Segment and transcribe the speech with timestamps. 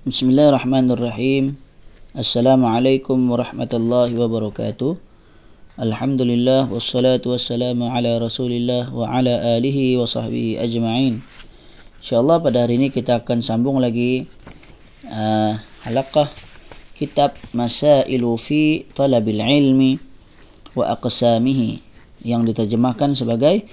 [0.00, 1.60] Bismillahirrahmanirrahim.
[2.16, 4.96] Assalamualaikum warahmatullahi wabarakatuh.
[5.76, 11.20] Alhamdulillah wassalatu wassalamu ala Rasulillah wa ala alihi wa sahbihi ajma'in.
[12.00, 14.24] Insyaallah pada hari ini kita akan sambung lagi
[15.04, 16.32] uh, halaqah
[16.96, 20.00] kitab Masailu fi Talabil Ilmi
[20.80, 21.76] wa Aqsamihi
[22.24, 23.68] yang diterjemahkan sebagai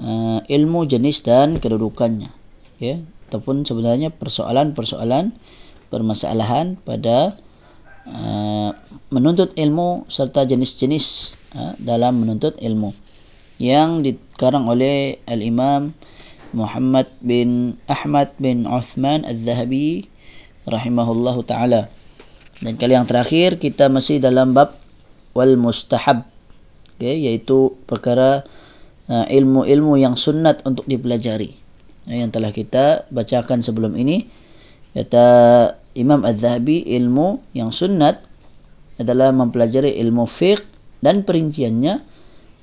[0.00, 2.32] uh, ilmu jenis dan kedudukannya
[2.80, 5.36] ya ataupun sebenarnya persoalan-persoalan
[5.92, 7.36] permasalahan pada
[8.08, 8.72] uh,
[9.12, 12.96] menuntut ilmu serta jenis-jenis uh, dalam menuntut ilmu
[13.60, 15.92] yang dikarang oleh al-Imam
[16.56, 20.08] Muhammad bin Ahmad bin Uthman Al-Zahabi
[20.64, 21.92] rahimahullahu taala.
[22.64, 24.72] Dan kali yang terakhir kita masih dalam bab
[25.36, 26.24] wal mustahab
[26.96, 28.48] okay, yaitu perkara
[29.06, 31.67] uh, ilmu-ilmu yang sunat untuk dipelajari
[32.08, 34.28] yang telah kita bacakan sebelum ini.
[34.96, 35.26] Kata
[35.94, 38.24] Imam Az-Zahabi ilmu yang sunat
[38.98, 40.64] adalah mempelajari ilmu fiqh
[41.04, 42.02] dan perinciannya.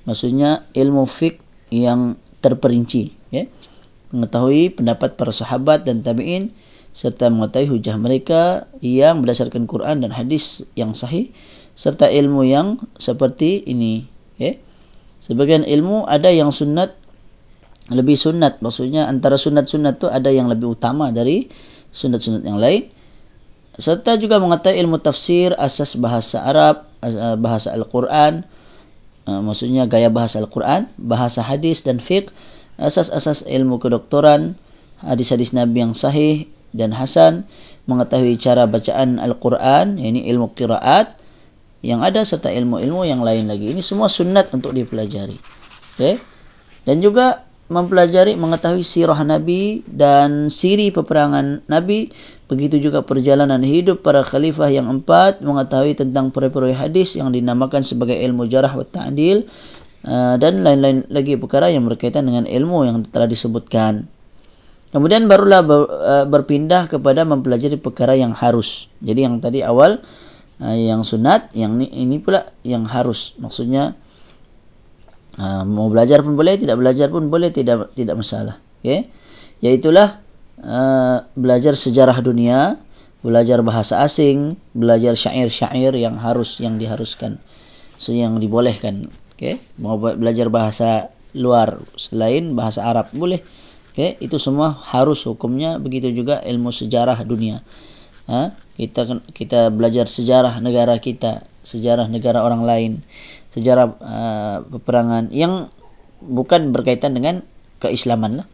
[0.09, 1.39] Maksudnya ilmu fiqh
[1.72, 3.45] yang terperinci ya.
[4.14, 6.53] Mengetahui pendapat para sahabat dan tabi'in
[6.95, 11.36] serta mengetahui hujah mereka yang berdasarkan Quran dan hadis yang sahih
[11.75, 14.59] serta ilmu yang seperti ini Okay.
[15.23, 16.92] Sebagian ilmu ada yang sunat
[17.94, 21.50] lebih sunat maksudnya antara sunat-sunat tu ada yang lebih utama dari
[21.94, 22.89] sunat-sunat yang lain
[23.75, 26.88] serta juga mengetahui ilmu tafsir asas bahasa Arab
[27.38, 28.47] bahasa Al-Quran
[29.30, 32.31] uh, maksudnya gaya bahasa Al-Quran bahasa hadis dan fiqh
[32.81, 34.58] asas-asas ilmu kedoktoran
[35.03, 37.45] hadis-hadis Nabi yang sahih dan hasan
[37.86, 41.22] mengetahui cara bacaan Al-Quran ini ilmu qiraat
[41.86, 43.70] yang ada serta ilmu-ilmu yang lain lagi.
[43.70, 45.38] Ini semua sunat untuk dipelajari.
[45.95, 46.17] Okay?
[46.81, 52.13] Dan juga mempelajari mengetahui sirah Nabi dan siri peperangan Nabi.
[52.45, 55.41] Begitu juga perjalanan hidup para khalifah yang empat.
[55.41, 59.49] Mengetahui tentang peri-peri hadis yang dinamakan sebagai ilmu jarah wa ta'adil.
[60.05, 64.05] Uh, dan lain-lain lagi perkara yang berkaitan dengan ilmu yang telah disebutkan.
[64.93, 68.86] Kemudian barulah uh, berpindah kepada mempelajari perkara yang harus.
[69.02, 70.05] Jadi yang tadi awal
[70.61, 73.98] uh, yang sunat yang ini pula yang harus maksudnya
[75.40, 78.60] uh, mau belajar pun boleh tidak belajar pun boleh tidak tidak masalah.
[78.82, 79.10] Okey?
[79.64, 80.20] Yaitulah
[80.62, 82.80] uh, belajar sejarah dunia
[83.26, 87.42] belajar bahasa asing belajar syair-syair yang harus yang diharuskan
[87.98, 89.10] so yang dibolehkan.
[89.36, 89.60] Okey?
[89.82, 93.42] Mau belajar bahasa luar selain bahasa Arab boleh.
[93.96, 94.22] Okey?
[94.22, 97.64] Itu semua harus hukumnya begitu juga ilmu sejarah dunia.
[98.26, 98.58] Ha?
[98.76, 102.92] kita kita belajar sejarah negara kita, sejarah negara orang lain,
[103.55, 105.71] sejarah uh, peperangan yang
[106.20, 107.42] bukan berkaitan dengan
[107.80, 108.48] keislaman lah.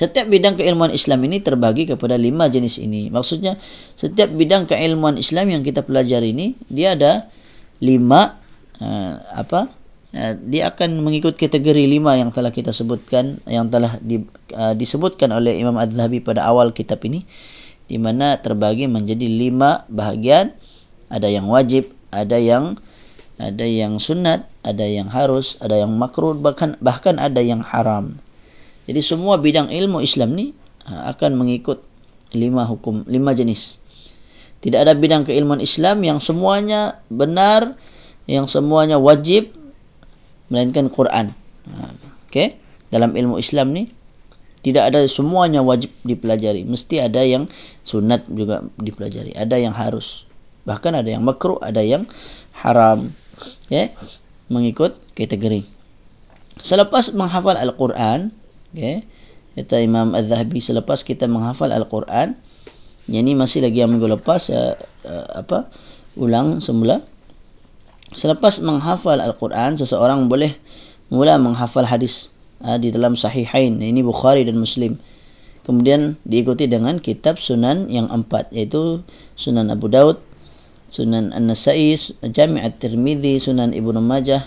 [0.00, 3.12] Setiap bidang keilmuan Islam ini terbagi kepada lima jenis ini.
[3.12, 3.60] Maksudnya
[4.00, 7.28] setiap bidang keilmuan Islam yang kita pelajari ini dia ada
[7.84, 8.40] lima
[8.80, 9.68] uh, apa?
[10.10, 14.24] Uh, dia akan mengikut kategori lima yang telah kita sebutkan, yang telah di,
[14.56, 17.28] uh, disebutkan oleh Imam Ad-Dhahabi pada awal kitab ini
[17.90, 20.54] di mana terbagi menjadi lima bahagian
[21.10, 22.78] ada yang wajib ada yang
[23.40, 28.20] ada yang sunat ada yang harus ada yang makruh bahkan bahkan ada yang haram.
[28.84, 30.52] Jadi semua bidang ilmu Islam ni
[30.84, 31.80] ha, akan mengikut
[32.36, 33.80] lima hukum lima jenis.
[34.60, 37.80] Tidak ada bidang keilmuan Islam yang semuanya benar
[38.28, 39.56] yang semuanya wajib
[40.52, 41.32] melainkan Quran.
[41.64, 41.96] Ha,
[42.28, 42.60] okey?
[42.92, 43.88] Dalam ilmu Islam ni
[44.60, 46.68] tidak ada semuanya wajib dipelajari.
[46.68, 47.48] Mesti ada yang
[47.80, 49.32] sunat juga dipelajari.
[49.32, 50.28] Ada yang harus
[50.64, 52.04] bahkan ada yang makruh ada yang
[52.56, 53.08] haram.
[53.72, 53.94] Ya
[54.50, 55.64] mengikut kategori.
[56.60, 58.34] Selepas menghafal al-Quran
[58.74, 59.00] ya
[59.56, 62.36] kata Imam Az-Zahabi selepas kita menghafal al-Quran
[63.10, 65.70] ini masih lagi yang minggu lepas uh, uh, apa
[66.14, 67.02] ulang semula.
[68.10, 70.54] Selepas menghafal al-Quran seseorang boleh
[71.10, 74.98] mula menghafal hadis uh, di dalam sahihain ini Bukhari dan Muslim.
[75.66, 79.06] Kemudian diikuti dengan kitab sunan yang empat yaitu
[79.38, 80.18] sunan Abu Daud
[80.90, 84.42] sunan An-Nasai Jami' At-Tirmidzi sunan Ibnu Majah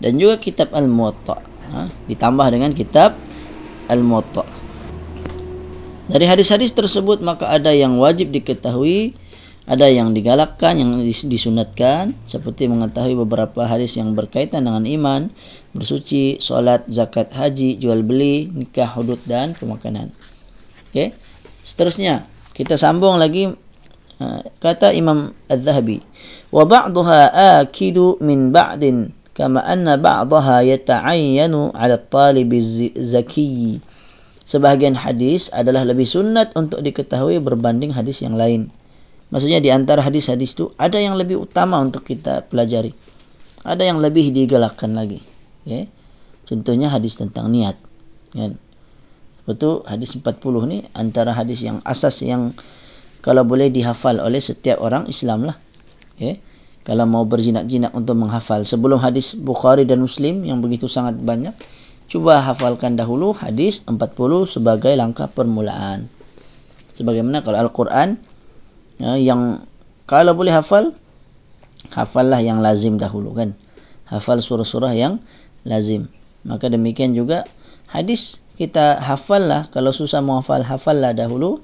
[0.00, 1.36] dan juga kitab Al-Muwatta.
[1.68, 3.12] Ha, ditambah dengan kitab
[3.92, 4.48] Al-Muwatta.
[6.08, 9.12] Dari hadis-hadis tersebut maka ada yang wajib diketahui
[9.68, 15.28] ada yang digalakkan yang disunatkan seperti mengetahui beberapa hadis yang berkaitan dengan iman
[15.76, 20.08] bersuci solat zakat haji jual beli nikah hudud dan pemakanan.
[20.88, 21.12] Okey?
[21.60, 22.24] Seterusnya
[22.56, 23.52] kita sambung lagi
[24.58, 26.02] kata Imam Az-Zahabi
[26.50, 33.78] wa ba'daha akidu min ba'din kama anna ba'daha yata'ayyanu 'ala at-talib az-zaki
[34.48, 38.72] sebahagian hadis adalah lebih sunat untuk diketahui berbanding hadis yang lain.
[39.28, 42.96] Maksudnya di antara hadis-hadis itu ada yang lebih utama untuk kita pelajari.
[43.60, 45.20] Ada yang lebih digalakkan lagi.
[45.68, 45.92] Okay.
[46.48, 47.76] Contohnya hadis tentang niat.
[48.32, 48.56] Kan?
[49.44, 52.56] Betul hadis 40 ni antara hadis yang asas yang
[53.20, 55.56] kalau boleh dihafal oleh setiap orang Islam lah.
[56.14, 56.38] Okay.
[56.86, 58.64] Kalau mau berjinak-jinak untuk menghafal.
[58.64, 61.52] Sebelum hadis Bukhari dan Muslim yang begitu sangat banyak.
[62.08, 64.00] Cuba hafalkan dahulu hadis 40
[64.48, 66.08] sebagai langkah permulaan.
[66.96, 68.16] Sebagaimana kalau Al-Quran
[68.96, 69.68] ya, yang
[70.08, 70.96] kalau boleh hafal,
[71.92, 73.52] hafallah yang lazim dahulu kan.
[74.08, 75.20] Hafal surah-surah yang
[75.68, 76.08] lazim.
[76.48, 77.44] Maka demikian juga
[77.92, 81.60] hadis kita hafallah kalau susah mau hafal hafallah dahulu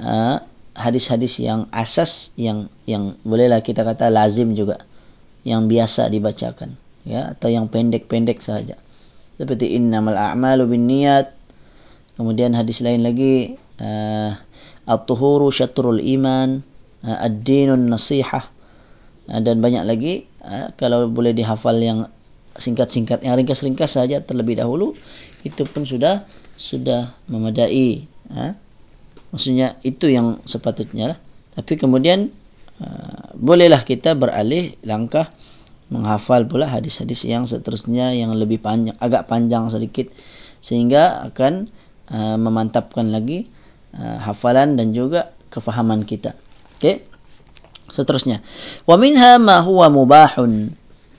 [0.00, 0.40] uh,
[0.74, 4.82] hadis-hadis yang asas yang yang bolehlah kita kata lazim juga
[5.46, 6.74] yang biasa dibacakan
[7.06, 8.74] ya atau yang pendek-pendek saja
[9.34, 11.34] seperti innamal a'malu binniyat.
[12.14, 14.30] Kemudian hadis lain lagi uh,
[14.86, 16.62] at-tuhuru syatrul iman
[17.02, 18.46] uh, ad-dinun nasihah.
[19.26, 22.06] Uh, dan banyak lagi uh, kalau boleh dihafal yang
[22.54, 24.94] singkat-singkat yang ringkas-ringkas saja terlebih dahulu
[25.42, 26.22] itu pun sudah
[26.54, 28.54] sudah memadai uh,
[29.34, 31.18] maksudnya itu yang sepatutnya lah.
[31.58, 32.30] Tapi kemudian
[32.78, 35.34] uh, bolehlah kita beralih langkah
[35.90, 40.14] menghafal pula hadis-hadis yang seterusnya yang lebih panjang agak panjang sedikit.
[40.62, 41.66] Sehingga akan
[42.14, 43.50] uh, memantapkan lagi
[43.98, 46.38] uh, hafalan dan juga kefahaman kita.
[46.78, 47.02] Okey?
[47.90, 48.38] Seterusnya.
[48.86, 50.70] Wa minha ma huwa mubahun.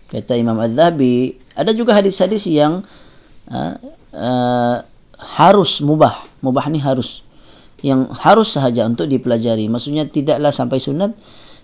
[0.07, 2.87] Kata Imam Az-Zahabi ada juga hadis-hadis yang
[3.51, 3.75] uh,
[4.15, 4.77] uh,
[5.19, 6.23] harus mubah.
[6.39, 7.24] Mubah ni harus
[7.85, 9.69] yang harus sahaja untuk dipelajari.
[9.69, 11.13] Maksudnya tidaklah sampai sunat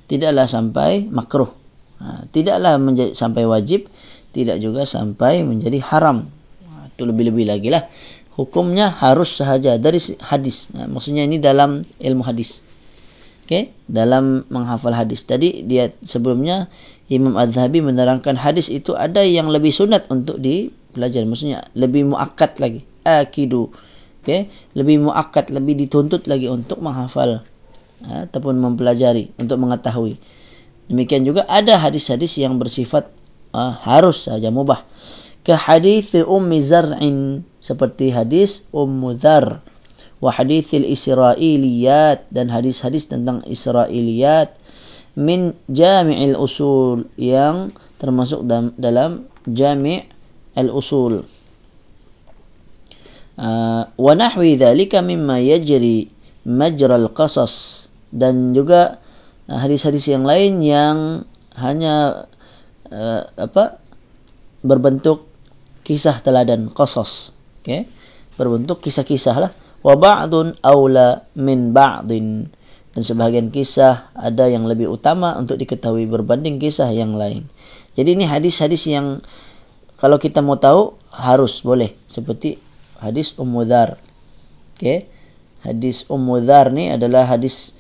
[0.06, 1.50] tidaklah sampai makruh.
[1.98, 3.90] Ha, tidaklah menjadi sampai wajib
[4.36, 6.30] tidak juga sampai menjadi haram.
[6.68, 7.90] Ha, itu lebih-lebih lagi lah.
[8.38, 10.70] Hukumnya harus sahaja dari hadis.
[10.78, 12.62] Ha, maksudnya ini dalam ilmu hadis.
[13.50, 15.28] Okay, dalam menghafal hadis.
[15.28, 16.72] Tadi dia sebelumnya
[17.12, 21.28] Imam Az-Zahabi menerangkan hadis itu ada yang lebih sunat untuk dipelajari.
[21.28, 22.88] Maksudnya lebih muakkad lagi.
[23.04, 23.74] Akidu
[24.22, 27.42] Okay, lebih muakkad lebih dituntut lagi untuk menghafal
[28.06, 30.22] ha, ataupun mempelajari untuk mengetahui
[30.92, 33.08] Demikian juga ada hadis-hadis yang bersifat
[33.56, 34.84] uh, harus saja mubah.
[35.40, 39.64] Ke hadis Ummi Zar'in seperti hadis Ummu Dzar
[40.20, 44.52] wa hadis Israiliyat dan hadis-hadis tentang Israiliyat
[45.16, 47.72] min Jami'il Usul yang
[48.04, 48.44] termasuk
[48.76, 50.06] dalam, Jami'
[50.60, 51.24] al-Usul.
[53.38, 56.10] Nahwi dhalika mimma yajri
[56.48, 57.88] majra al-qasas.
[58.12, 59.00] Dan juga
[59.52, 61.28] Ah, hadis-hadis yang lain yang
[61.60, 62.24] hanya
[62.88, 63.84] uh, apa
[64.64, 65.28] berbentuk
[65.84, 67.36] kisah teladan qasas.
[67.60, 67.84] Okey?
[68.40, 69.52] Berbentuk kisah-kisah lah.
[69.84, 72.48] Wa ba'dun aula min ba'din.
[72.96, 77.52] Dan sebahagian kisah ada yang lebih utama untuk diketahui berbanding kisah yang lain.
[78.00, 79.20] Jadi ini hadis-hadis yang
[80.00, 81.92] kalau kita mau tahu harus boleh.
[82.08, 82.56] Seperti
[83.02, 83.98] hadis Ummu Dzar
[84.82, 85.06] okey.
[85.62, 87.78] Hadis Ummu Dzar ni adalah hadis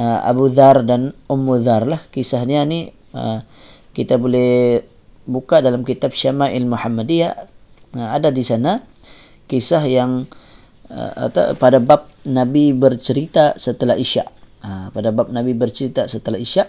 [0.00, 2.00] uh, Abu Dhar dan Ummu Dhar lah.
[2.08, 3.44] Kisahnya ni uh,
[3.92, 4.80] kita boleh
[5.28, 7.36] buka dalam kitab Syama'il Muhammadiyah.
[7.92, 8.80] Uh, ada di sana
[9.44, 10.24] kisah yang
[10.88, 14.24] uh, atau pada bab Nabi bercerita setelah Isya
[14.64, 16.68] uh, pada bab Nabi bercerita setelah Isya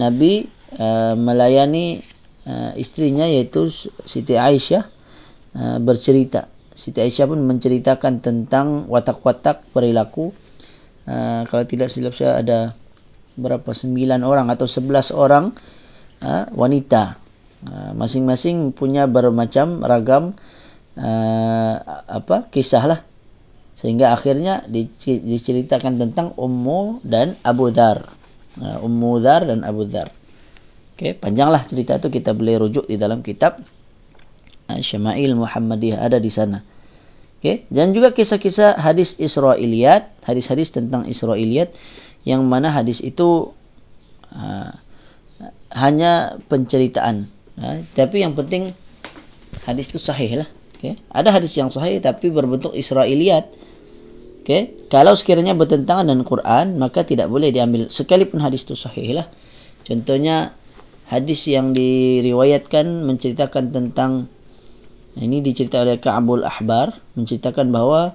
[0.00, 0.48] Nabi
[0.80, 2.00] uh, melayani
[2.48, 3.68] uh, istrinya iaitu
[4.08, 4.84] Siti Aisyah
[5.60, 6.48] uh, bercerita
[6.86, 10.30] Siti Aisyah pun menceritakan tentang watak-watak perilaku.
[11.02, 12.78] Ah, kalau tidak silap saya ada
[13.34, 13.74] berapa?
[13.74, 15.50] Sembilan orang atau sebelas orang
[16.22, 17.18] uh, wanita.
[17.66, 20.38] Uh, masing-masing punya bermacam ragam
[20.94, 21.74] uh,
[22.06, 23.00] apa kisah lah.
[23.74, 27.98] Sehingga akhirnya diceritakan tentang Ummu dan Abu Dhar.
[28.62, 30.06] Uh, Ummu Dhar dan Abu Dhar.
[30.94, 33.58] Okay, panjanglah cerita itu kita boleh rujuk di dalam kitab
[34.70, 36.75] uh, Syama'il Muhammadiyah ada di sana.
[37.40, 37.68] Okay.
[37.68, 41.70] Dan juga kisah-kisah hadis Israiliyat, hadis-hadis tentang Israiliyat
[42.26, 43.52] yang mana hadis itu
[44.32, 44.72] uh,
[45.70, 47.28] hanya penceritaan.
[47.60, 48.72] Uh, tapi yang penting
[49.68, 50.48] hadis itu sahih lah.
[50.76, 50.96] Okay.
[51.12, 53.46] Ada hadis yang sahih tapi berbentuk Israiliyat.
[54.42, 54.78] Okay.
[54.88, 59.26] Kalau sekiranya bertentangan dengan Quran, maka tidak boleh diambil sekalipun hadis itu sahih lah.
[59.86, 60.54] Contohnya
[61.06, 64.26] hadis yang diriwayatkan menceritakan tentang
[65.16, 68.12] ini diceritakan oleh Ka'bul Ahbar menceritakan bahawa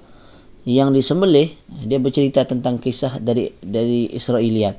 [0.62, 1.50] yang disembelih
[1.82, 4.78] dia bercerita tentang kisah dari dari Israiliyat.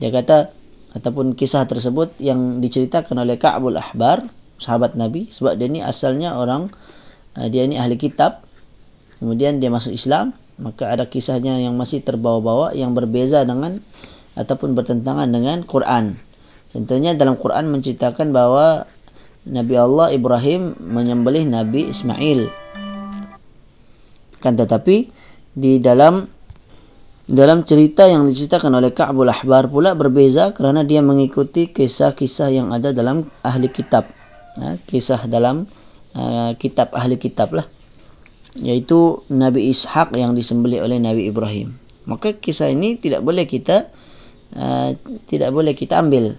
[0.00, 0.48] Dia kata
[0.96, 4.24] ataupun kisah tersebut yang diceritakan oleh Ka'bul Ahbar
[4.60, 6.68] sahabat Nabi sebab dia ni asalnya orang
[7.38, 8.44] eh, dia ni ahli kitab
[9.18, 13.80] kemudian dia masuk Islam maka ada kisahnya yang masih terbawa-bawa yang berbeza dengan
[14.36, 16.12] ataupun bertentangan dengan Quran
[16.76, 18.84] contohnya dalam Quran menceritakan bahawa
[19.48, 22.50] Nabi Allah Ibrahim menyembelih Nabi Ismail
[24.40, 25.12] kan tetapi
[25.52, 26.24] di dalam
[27.30, 32.90] dalam cerita yang diceritakan oleh Ka'bul Ahbar pula berbeza kerana dia mengikuti kisah-kisah yang ada
[32.90, 34.10] dalam ahli kitab.
[34.58, 35.70] Ha, kisah dalam
[36.18, 37.70] uh, kitab ahli kitab lah.
[38.58, 41.78] Iaitu Nabi Ishaq yang disembelih oleh Nabi Ibrahim.
[42.10, 43.86] Maka kisah ini tidak boleh kita
[44.58, 44.90] uh,
[45.30, 46.34] tidak boleh kita ambil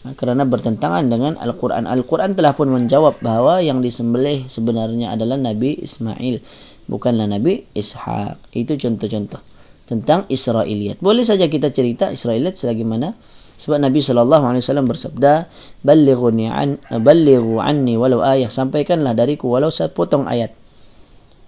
[0.00, 1.84] kerana bertentangan dengan Al-Quran.
[1.84, 6.40] Al-Quran telah pun menjawab bahawa yang disembelih sebenarnya adalah Nabi Ismail.
[6.88, 8.56] Bukanlah Nabi Ishaq.
[8.56, 9.40] Itu contoh-contoh
[9.84, 11.02] tentang Israiliyat.
[11.04, 13.12] Boleh saja kita cerita Israiliyat selagi mana
[13.60, 15.50] sebab Nabi wasallam bersabda,
[15.84, 20.56] "Ballighuni an ballighu anni walau ayah." Sampaikanlah dariku walau sepotong ayat.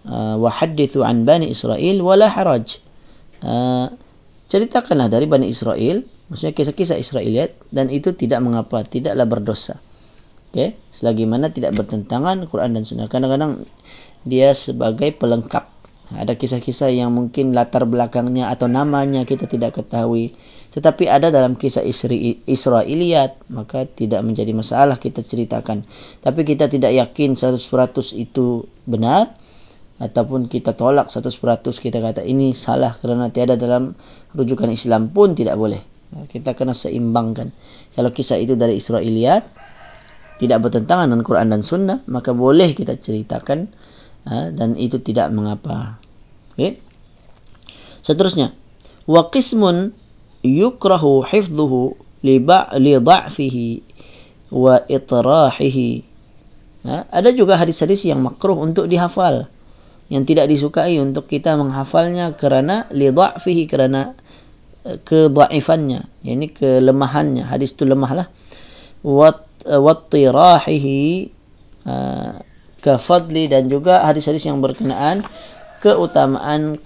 [0.03, 2.83] Uh, wa hadithu an bani Israel wala haraj.
[3.41, 3.95] Uh,
[4.53, 9.81] ceritakanlah dari Bani Israel, maksudnya kisah-kisah Israiliyat dan itu tidak mengapa, tidaklah berdosa.
[10.53, 13.09] Okey, selagi mana tidak bertentangan Quran dan Sunnah.
[13.09, 13.65] Kadang-kadang
[14.29, 15.73] dia sebagai pelengkap
[16.13, 20.37] ada kisah-kisah yang mungkin latar belakangnya atau namanya kita tidak ketahui.
[20.73, 25.85] Tetapi ada dalam kisah Isri, Israiliyat, maka tidak menjadi masalah kita ceritakan.
[26.25, 27.61] Tapi kita tidak yakin 100%
[28.17, 29.37] itu benar.
[30.01, 31.33] Ataupun kita tolak 100%
[31.79, 33.95] kita kata ini salah kerana tiada dalam
[34.35, 35.92] rujukan Islam pun tidak boleh.
[36.13, 37.49] Kita kena seimbangkan.
[37.97, 39.45] Kalau kisah itu dari Israiliyat,
[40.43, 43.71] tidak bertentangan dengan Quran dan Sunnah, maka boleh kita ceritakan
[44.29, 45.97] ha, dan itu tidak mengapa.
[46.53, 46.83] Okay.
[48.03, 48.53] Seterusnya,
[49.09, 49.95] wa qismun
[50.43, 52.43] yukrahu hifdhuhu li
[52.83, 53.67] li dha'fihi
[54.53, 55.91] wa itrahihi.
[56.83, 59.47] Ha, ada juga hadis-hadis yang makruh untuk dihafal
[60.13, 64.13] yang tidak disukai untuk kita menghafalnya kerana li dha'fihi kerana
[64.87, 67.47] eh, kedhaifannya yakni kelemahannya.
[67.47, 68.31] Hadis itu lemahlah.
[69.03, 71.31] Wa wa tirahihi
[71.87, 71.95] ha,
[72.83, 75.23] ka fadli dan juga hadis-hadis yang berkenaan
[75.83, 76.83] keutamaan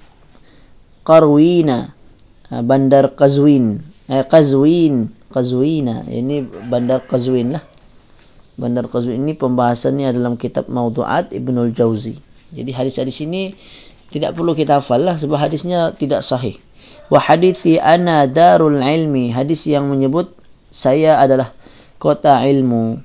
[1.07, 1.93] Qarwina
[2.53, 3.81] ha, bandar Qazwin
[4.13, 6.05] eh, Qazwin Qazwina.
[6.09, 7.65] Ini bandar Qazwin lah.
[8.57, 12.17] Bandar Qazwin ini pembahasannya dalam kitab Maudu'at Ibnul Jauzi.
[12.57, 13.53] Jadi hadis-hadis ini
[14.09, 16.57] tidak perlu kita hafal lah sebab hadisnya tidak sahih
[17.13, 20.33] wa hadithi ana darul ilmi hadis yang menyebut
[20.71, 21.55] saya adalah
[22.03, 23.01] kota ilmu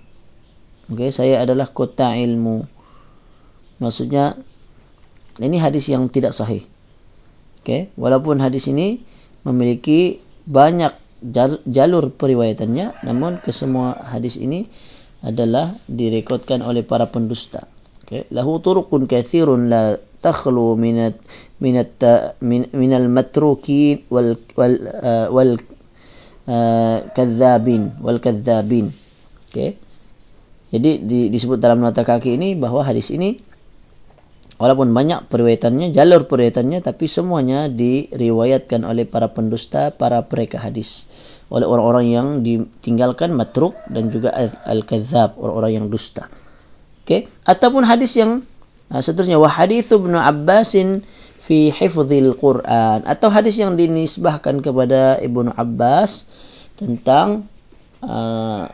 [0.92, 2.68] Okay, saya adalah kota ilmu
[3.80, 4.36] maksudnya
[5.40, 6.68] ini hadis yang tidak sahih.
[7.64, 9.00] Okay, walaupun hadis ini
[9.48, 10.92] memiliki banyak
[11.70, 14.68] jalur periwayatannya, namun kesemua hadis ini
[15.24, 17.70] adalah direkodkan oleh para pendusta.
[18.04, 19.96] Okay, lahu turuqun kathirun la
[22.42, 25.52] min, min al matrukin wal wal uh, wal
[26.48, 28.94] uh, kadzabin wal kadzabin.
[29.50, 29.78] Okay.
[30.72, 33.52] Jadi di, disebut dalam nota kaki ini bahawa hadis ini
[34.62, 41.10] Walaupun banyak periwayatannya, jalur periwayatannya, tapi semuanya diriwayatkan oleh para pendusta, para pereka hadis.
[41.50, 44.30] Oleh orang-orang yang ditinggalkan matruk dan juga
[44.70, 46.30] al-kadzab, orang-orang yang dusta.
[47.02, 47.26] Okay?
[47.42, 48.46] Ataupun hadis yang
[48.92, 51.02] uh, seterusnya, wa hadithu ibn Abbasin
[51.42, 53.08] fi hifzil Quran.
[53.08, 56.30] Atau hadis yang dinisbahkan kepada Ibnu Abbas
[56.78, 57.50] tentang
[58.06, 58.70] uh,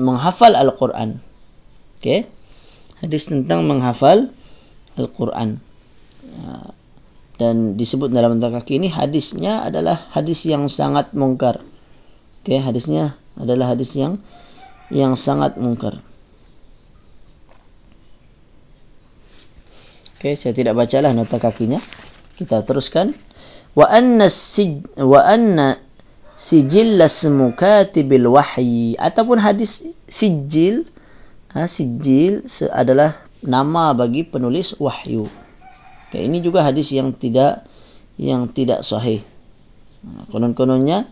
[0.00, 1.20] menghafal Al-Quran.
[2.00, 2.24] Okay?
[3.04, 4.32] Hadis tentang menghafal
[4.96, 5.60] Al-Quran.
[6.40, 6.72] Ya.
[7.36, 11.60] Dan disebut dalam bentuk kaki ini hadisnya adalah hadis yang sangat mungkar.
[12.40, 14.24] Okay, hadisnya adalah hadis yang
[14.88, 16.00] yang sangat mungkar.
[20.26, 21.78] Okay, saya tidak bacalah nota kakinya.
[22.34, 23.14] Kita teruskan.
[23.78, 25.78] Wa anna sij wa anna
[26.34, 30.82] sijil lasmu katibil wahyi ataupun hadis sijil
[31.54, 32.42] ha, sijil
[32.74, 35.30] adalah nama bagi penulis wahyu.
[36.10, 37.62] Okay, ini juga hadis yang tidak
[38.18, 39.22] yang tidak sahih.
[40.34, 41.06] Konon-kononnya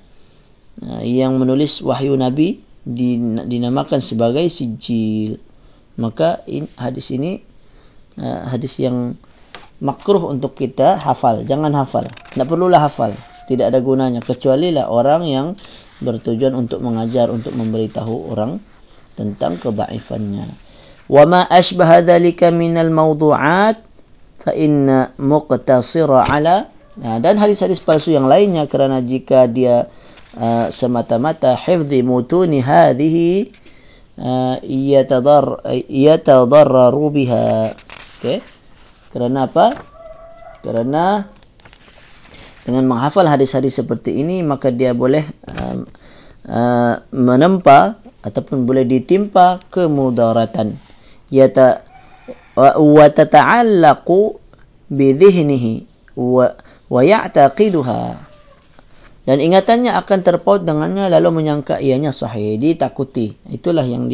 [1.06, 5.38] yang menulis wahyu Nabi dinamakan sebagai sijil.
[6.02, 7.53] Maka in, hadis ini
[8.19, 9.15] hadis yang
[9.79, 11.47] makruh untuk kita hafal.
[11.47, 12.03] Jangan hafal.
[12.05, 13.15] Tidak perlulah hafal.
[13.47, 14.19] Tidak ada gunanya.
[14.19, 15.47] Kecuali lah orang yang
[16.03, 18.59] bertujuan untuk mengajar, untuk memberitahu orang
[19.15, 20.69] tentang kebaifannya.
[21.09, 23.77] وما أشبه ذلك من الموضوعات
[24.45, 26.55] فإن مقتصر على
[26.99, 29.87] dan hadis-hadis palsu yang lainnya kerana jika dia
[30.35, 33.47] uh, semata-mata hifzi mutuni hadhihi
[34.19, 37.71] uh, yatadar yatadarraru biha
[38.24, 38.40] okay?
[39.12, 39.76] kerana apa
[40.64, 41.28] Kerana
[42.64, 45.84] dengan menghafal hadis-hadis seperti ini maka dia boleh uh,
[46.48, 50.72] uh, menempa ataupun boleh ditimpa kemudaratan.
[51.28, 51.84] Ya ta
[52.56, 54.40] wa tata'allaqu
[54.88, 55.84] bi dhihnihi
[56.16, 56.56] wa
[56.88, 58.02] wa ya'taqiduha
[59.24, 64.06] dan ingatannya akan terpaut dengannya lalu menyangka ianya sahih ditakuti itulah yang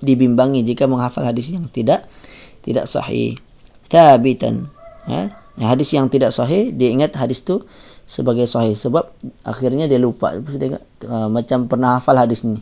[0.00, 2.06] dibimbangi jika menghafal hadis yang tidak
[2.68, 3.40] tidak sahih.
[3.88, 4.68] Tabitan
[5.08, 5.32] ha?
[5.56, 7.64] hadis yang tidak sahih dia ingat hadis tu
[8.04, 8.76] sebagai sahih.
[8.76, 9.08] Sebab
[9.48, 10.36] akhirnya dia lupa.
[10.36, 10.76] Dia,
[11.08, 12.60] uh, macam pernah hafal hadis ni.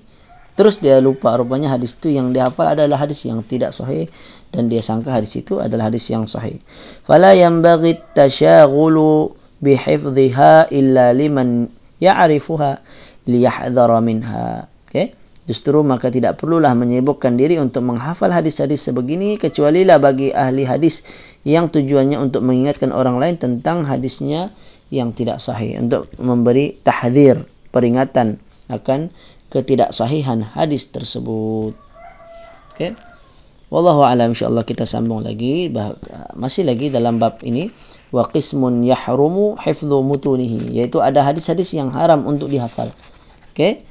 [0.56, 4.08] Terus dia lupa rupanya hadis tu yang dia hafal adalah hadis yang tidak sahih
[4.54, 6.62] dan dia sangka hadis itu adalah hadis yang sahih.
[7.04, 11.68] Fala yanbaghi tashaghulu bihifdhiha illa liman
[12.00, 12.80] ya'rifuha
[13.28, 14.70] liyahdhara minha.
[14.88, 15.12] Okay?
[15.46, 21.06] Justru maka tidak perlulah menyibukkan diri untuk menghafal hadis-hadis sebegini kecuali lah bagi ahli hadis
[21.46, 24.50] yang tujuannya untuk mengingatkan orang lain tentang hadisnya
[24.90, 29.14] yang tidak sahih untuk memberi tahdir peringatan akan
[29.50, 31.78] ketidaksahihan hadis tersebut.
[32.74, 32.98] Okay?
[33.66, 35.74] wallahu alam insyaallah kita sambung lagi
[36.38, 37.70] masih lagi dalam bab ini.
[38.14, 42.94] Wa qismun yahrumu hifdhu mutunihi yaitu ada hadis-hadis yang haram untuk dihafal.
[43.50, 43.82] Okey.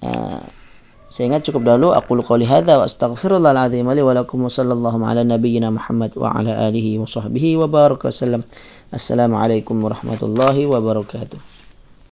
[0.00, 0.40] Uh,
[1.18, 5.74] ingat cukup dahulu aku qouli hadza wa astaghfirullahal azim li wa lakum sallallahu ala nabiyyina
[5.74, 8.46] muhammad wa ala alihi wa sahbihi wa baraka sallam
[8.94, 11.59] assalamu alaikum warahmatullahi wabarakatuh